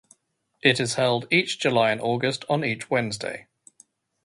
It 0.63 0.79
is 0.79 0.95
held 0.95 1.27
each 1.31 1.59
July 1.59 1.91
and 1.91 2.01
August 2.01 2.43
on 2.49 2.65
each 2.65 2.89
Wednesday. 2.89 3.45